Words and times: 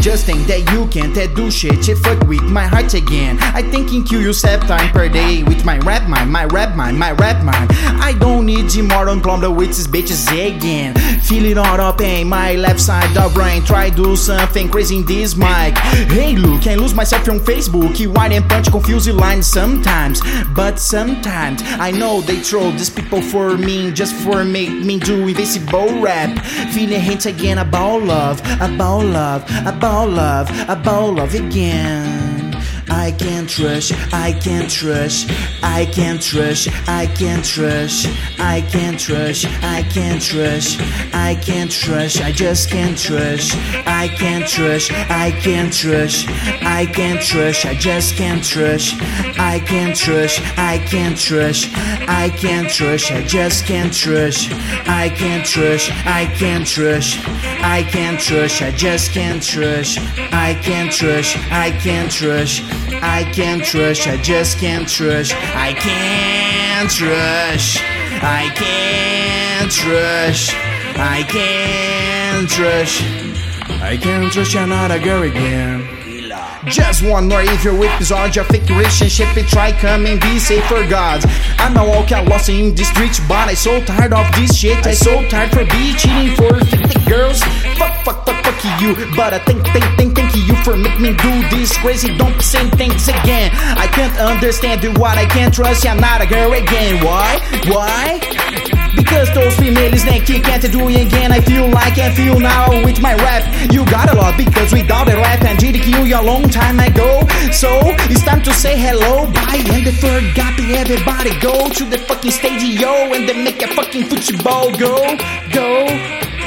Just 0.00 0.24
think 0.24 0.46
that 0.46 0.72
you 0.72 0.86
can't 0.86 1.14
do 1.36 1.50
shit, 1.50 1.84
shit 1.84 1.98
fuck 1.98 2.26
with 2.26 2.42
my 2.42 2.66
heart 2.66 2.94
again. 2.94 3.36
I 3.40 3.62
thinking 3.62 4.06
you 4.06 4.32
seven 4.32 4.66
time 4.66 4.90
per 4.92 5.10
day 5.10 5.42
with 5.42 5.66
my 5.66 5.76
rap 5.80 6.08
mind, 6.08 6.32
my 6.32 6.46
rap 6.46 6.74
mind, 6.74 6.98
my 6.98 7.12
rap 7.12 7.44
mind. 7.44 7.70
I 8.00 8.14
don't 8.18 8.46
need 8.46 8.74
more 8.82 9.10
on 9.10 9.20
plumb 9.20 9.42
the 9.42 9.50
with 9.50 9.68
these 9.68 9.86
bitches 9.86 10.24
again. 10.30 10.94
Feel 11.20 11.44
it 11.44 11.58
all 11.58 11.78
up 11.80 12.00
in 12.00 12.28
my 12.28 12.54
left 12.54 12.80
side 12.80 13.14
of 13.14 13.34
brain. 13.34 13.62
Try 13.62 13.90
do 13.90 14.16
something 14.16 14.70
crazy 14.70 14.96
in 14.96 15.04
this 15.04 15.36
mic. 15.36 15.76
Hey, 16.08 16.34
look, 16.34 16.66
I 16.66 16.76
lose 16.76 16.94
myself 16.94 17.28
on 17.28 17.38
Facebook. 17.40 17.90
White 18.16 18.32
and 18.32 18.48
punch 18.48 18.70
confusing 18.70 19.16
lines 19.16 19.46
sometimes, 19.46 20.22
but 20.54 20.78
sometimes 20.78 21.62
I 21.78 21.90
know 21.90 22.22
they 22.22 22.40
troll 22.40 22.70
these 22.72 22.88
people 22.88 23.20
for 23.20 23.58
me, 23.58 23.92
just 23.92 24.14
for 24.14 24.44
make 24.44 24.70
me 24.70 24.98
do 24.98 25.28
invisible 25.28 26.00
rap. 26.00 26.42
Feeling 26.72 27.00
hints 27.00 27.26
again 27.26 27.58
about 27.58 28.02
love, 28.02 28.40
about 28.60 29.04
love, 29.04 29.42
about 29.66 29.89
love, 29.90 30.48
about 30.68 31.14
love 31.14 31.34
again. 31.34 32.29
I 32.88 33.12
can't 33.12 33.48
trust, 33.48 33.92
I 34.12 34.32
can't 34.32 34.70
trust, 34.70 35.30
I 35.62 35.86
can't 35.86 36.22
trust, 36.22 36.68
I 36.88 37.06
can't 37.06 37.44
trust, 37.44 38.06
I 38.38 38.62
can't 38.62 38.98
trust, 38.98 39.46
I 39.62 39.82
can't 39.82 40.22
trust, 40.22 40.80
I 41.12 41.34
can't 41.34 41.70
trust, 41.70 42.20
I 42.22 42.32
just 42.32 42.70
can't 42.70 42.96
trust, 42.96 43.56
I 43.86 44.08
can't 44.08 44.46
trust, 44.46 44.92
I 44.92 45.32
can't 45.42 45.72
trust, 45.72 46.26
I 46.62 46.86
can't 46.86 47.20
trust, 47.20 47.66
I 47.66 47.74
just 47.74 48.16
can't 48.16 48.42
trust, 48.44 48.94
I 49.38 49.60
can't 49.66 49.96
trust, 49.96 50.40
I 50.58 50.78
can't 50.78 51.16
trust, 51.16 51.68
I 52.08 52.30
can't 52.30 52.68
trust, 52.70 53.10
I 53.10 53.22
just 53.22 53.66
can't 53.66 53.92
trust, 53.92 54.48
I 54.86 55.08
can't 55.16 55.44
trust, 55.44 55.90
I 56.06 56.26
can't 56.26 56.66
trust, 56.66 57.18
I 57.62 57.82
can't 57.82 58.20
trust, 58.20 58.62
I 58.62 58.70
just 58.72 59.12
can't 59.12 59.42
trust, 59.42 59.98
I 60.32 60.54
can't 60.62 60.92
trust, 60.92 61.36
I 61.50 61.70
can't 61.70 62.10
trust. 62.10 62.62
I 63.02 63.24
can't 63.32 63.64
trust, 63.64 64.06
I 64.06 64.16
just 64.18 64.58
can't 64.58 64.88
trust. 64.88 65.34
I 65.34 65.72
can't 65.74 66.90
trust. 66.90 67.80
I 68.22 68.50
can't 68.54 69.70
trust. 69.70 70.54
I 70.96 71.22
can't 71.28 72.48
trust. 72.48 73.02
I 73.82 73.96
can't 73.96 74.32
trust 74.32 74.54
you're 74.54 74.66
not 74.66 74.90
a 74.90 74.98
girl 74.98 75.22
again. 75.22 76.00
Just 76.66 77.02
more 77.02 77.22
if 77.22 77.64
you're 77.64 77.74
with 77.74 77.98
this 77.98 78.12
odd, 78.12 78.36
your 78.36 78.44
fake 78.44 78.68
relationship, 78.68 79.34
it 79.36 79.48
try 79.48 79.72
coming, 79.72 80.20
be 80.20 80.38
safe 80.38 80.64
for 80.66 80.86
God. 80.86 81.24
I 81.58 81.72
know 81.72 81.90
all 81.90 82.06
got 82.06 82.28
lost 82.28 82.50
in 82.50 82.74
the 82.74 82.84
streets, 82.84 83.18
but 83.26 83.48
I 83.48 83.54
so 83.54 83.82
tired 83.84 84.12
of 84.12 84.30
this 84.36 84.54
shit. 84.54 84.86
I 84.86 84.92
so 84.92 85.26
tired 85.28 85.50
for 85.52 85.64
be 85.64 85.94
cheating 85.94 86.36
for 86.36 86.52
50 86.62 87.08
girls. 87.08 87.40
Fuck, 87.78 88.04
fuck, 88.04 88.26
fuck, 88.26 88.44
fuck 88.44 88.80
you. 88.82 88.94
But 89.16 89.32
I 89.32 89.38
think, 89.38 89.64
think, 89.68 89.84
think, 89.96 90.14
think 90.14 90.29
for 90.64 90.76
make 90.76 90.98
me 91.00 91.12
do 91.14 91.32
this 91.50 91.76
crazy, 91.78 92.16
don't 92.16 92.40
say 92.42 92.68
things 92.70 93.08
again. 93.08 93.50
I 93.76 93.86
can't 93.86 94.16
understand 94.18 94.84
what 94.98 95.18
I 95.18 95.26
can't 95.26 95.52
trust, 95.52 95.86
I'm 95.86 96.00
not 96.00 96.20
a 96.20 96.26
girl 96.26 96.52
again. 96.52 97.04
Why? 97.04 97.40
Why? 97.68 98.20
Because 98.96 99.32
those 99.34 99.54
females 99.56 100.04
they 100.04 100.20
can't 100.20 100.62
do 100.70 100.88
it 100.88 101.06
again. 101.06 101.32
I 101.32 101.40
feel 101.40 101.68
like 101.70 101.98
I 101.98 102.12
feel 102.14 102.40
now 102.40 102.70
with 102.84 103.00
my 103.00 103.14
rap. 103.14 103.72
You 103.72 103.84
got 103.86 104.12
a 104.12 104.16
lot 104.16 104.36
because 104.36 104.72
without 104.72 105.08
a 105.08 105.16
rap 105.16 105.42
and 105.44 105.58
did 105.58 105.76
kill 105.82 106.06
you 106.06 106.18
a 106.18 106.22
long 106.22 106.48
time 106.48 106.80
ago. 106.80 107.20
So 107.52 107.80
it's 108.10 108.24
time 108.24 108.42
to 108.42 108.52
say 108.52 108.76
hello, 108.78 109.30
bye, 109.32 109.62
and 109.72 109.86
the 109.86 109.92
forgot 109.92 110.56
to 110.58 110.64
everybody 110.74 111.38
go 111.40 111.68
to 111.68 111.84
the 111.84 111.98
fucking 111.98 112.32
stage, 112.32 112.62
yo, 112.62 113.12
and 113.14 113.28
then 113.28 113.44
make 113.44 113.62
a 113.62 113.68
fucking 113.68 114.06
football 114.06 114.70
go, 114.76 114.96
go. 115.52 115.86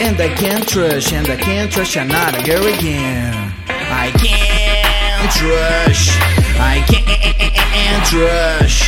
And 0.00 0.20
I 0.20 0.28
can't 0.34 0.66
trust, 0.66 1.12
and 1.12 1.26
I 1.28 1.36
can't 1.36 1.70
trust 1.72 1.96
another 1.96 2.42
girl 2.42 2.66
again. 2.66 3.47
I 3.90 4.10
can't 4.16 5.30
trust, 5.32 6.10
I 6.58 6.84
can't 6.86 8.04
trust, 8.06 8.82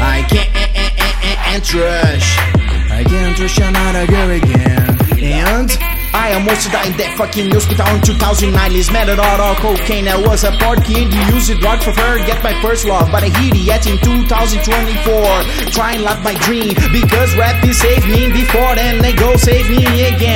I 0.00 0.24
can't 0.28 1.64
trust. 1.64 2.56
I 2.96 3.04
can't 3.04 3.36
trust 3.36 3.58
another 3.58 4.06
girl 4.06 4.30
again. 4.30 4.96
And 5.20 5.68
I 6.16 6.32
almost 6.32 6.72
died 6.72 6.92
in 6.92 6.96
that 6.96 7.12
fucking 7.16 7.52
hospital 7.52 7.84
in 7.92 8.00
2009. 8.00 8.52
This 8.72 8.88
method 8.92 9.20
out 9.20 9.40
of 9.40 9.56
cocaine. 9.60 10.08
I 10.08 10.16
was 10.16 10.44
a 10.44 10.52
part 10.56 10.80
kid, 10.84 11.12
you 11.12 11.22
use 11.32 11.48
it 11.48 11.60
drug 11.60 11.80
for 11.80 11.92
her, 11.92 12.16
get 12.24 12.44
my 12.44 12.56
first 12.60 12.84
love. 12.84 13.08
But 13.12 13.24
I 13.24 13.30
hit 13.40 13.56
it 13.56 13.64
yet 13.64 13.84
in 13.88 13.96
2024. 14.00 15.72
Trying 15.72 16.04
live 16.04 16.20
my 16.24 16.36
dream 16.44 16.72
because 16.92 17.32
rap 17.36 17.60
is 17.64 17.76
saved 17.80 18.08
me 18.08 18.32
before, 18.32 18.76
then 18.76 19.00
they 19.00 19.12
go 19.12 19.36
save 19.36 19.68
me 19.68 19.84
again. 20.08 20.35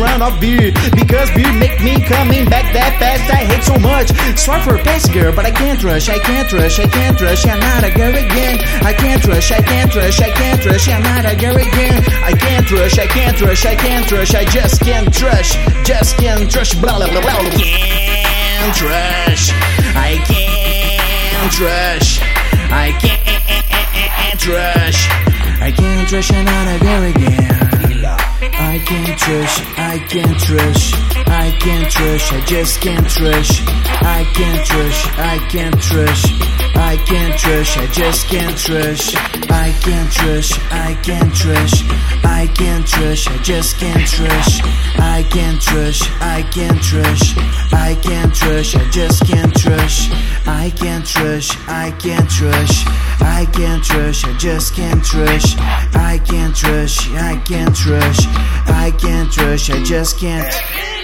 Run 0.00 0.22
of 0.22 0.40
beer 0.40 0.72
because 0.96 1.28
beer 1.36 1.52
make 1.60 1.76
me 1.84 2.00
coming 2.08 2.48
back 2.48 2.72
that 2.72 2.96
fast. 2.96 3.28
I 3.28 3.44
hate 3.44 3.62
so 3.62 3.76
much. 3.76 4.08
Sorry 4.40 4.62
for 4.64 4.78
past 4.80 5.12
girl, 5.12 5.30
but 5.30 5.44
I 5.44 5.50
can't 5.50 5.84
rush, 5.84 6.08
I 6.08 6.18
can't 6.18 6.50
rush, 6.52 6.80
I 6.80 6.88
can't 6.88 7.20
rush. 7.20 7.44
I'm 7.46 7.60
not 7.60 7.84
a 7.84 7.92
girl 7.92 8.16
again. 8.16 8.64
I 8.80 8.94
can't 8.94 9.22
rush, 9.28 9.52
I 9.52 9.60
can't 9.60 9.94
rush, 9.94 10.18
I 10.20 10.30
can't 10.30 10.64
rush. 10.64 10.88
I'm 10.88 11.02
not 11.02 11.28
a 11.28 11.36
girl 11.36 11.56
again. 11.56 12.00
I 12.24 12.32
can't 12.32 12.70
rush, 12.72 12.98
I 12.98 13.06
can't 13.06 13.38
rush, 13.42 13.66
I 13.66 13.74
can't 13.76 14.10
rush. 14.10 14.34
I 14.34 14.44
just 14.46 14.80
can't 14.80 15.12
can't 15.12 15.84
just 15.84 16.16
can't 16.16 16.50
trust, 16.50 16.80
blah 16.80 16.96
blah 16.96 17.10
blah 17.10 17.20
blah. 17.20 17.36
Can't 17.36 18.74
trust, 18.74 19.52
I 20.00 20.16
can't 20.24 21.52
trust, 21.52 22.20
I 22.72 22.96
can't 22.96 24.40
trust, 24.40 25.00
I 25.60 25.70
can't 25.76 26.08
trust 26.08 26.30
another 26.30 26.78
girl 26.84 27.02
again. 27.04 27.89
I 28.42 28.78
can't 28.78 29.18
trust, 29.18 29.62
I 29.76 29.98
can't 30.08 30.40
trust, 30.40 30.94
I 31.28 31.50
can't 31.60 31.90
trust, 31.90 32.32
I 32.32 32.40
just 32.46 32.80
can't 32.80 33.06
trust, 33.06 33.62
I 34.02 34.24
can't 34.32 34.66
trust, 34.66 35.18
I 35.18 35.38
can't 35.50 35.80
trust. 35.80 36.60
I 36.74 36.96
can't 36.96 37.38
trust, 37.38 37.76
I 37.76 37.86
just 37.88 38.26
can't 38.28 38.56
trust. 38.56 39.14
I 39.50 39.72
can't 39.82 40.10
trust, 40.10 40.58
I 40.72 40.94
can't 41.02 41.34
trust. 41.34 41.84
I 42.24 42.48
can't 42.54 42.86
trust, 42.86 43.30
I 43.30 43.36
just 43.42 43.76
can't 43.76 44.06
trust. 44.08 44.62
I 44.98 45.22
can't 45.30 45.60
trust, 45.60 46.02
I 46.22 46.42
can't 46.50 46.82
trust. 46.82 47.36
I 47.72 47.94
can't 48.02 48.34
trust, 48.34 48.76
I 48.76 48.90
just 48.90 49.26
can't 49.26 49.54
trust. 49.54 50.10
I 50.46 50.72
can't 50.76 51.06
trust, 51.06 51.58
I 51.68 51.90
can't 51.92 52.30
trust. 52.30 52.86
I 53.40 53.46
can't 53.46 53.82
trust, 53.82 54.26
I 54.26 54.36
just 54.36 54.74
can't 54.74 55.02
trust. 55.02 55.56
I 55.96 56.20
can't 56.26 56.54
trust, 56.54 57.08
I 57.12 57.42
can't 57.46 57.74
trust. 57.74 58.28
I 58.68 58.92
can't 59.00 59.32
trust, 59.32 59.70
I 59.70 59.82
just 59.82 60.18
can't. 60.18 60.99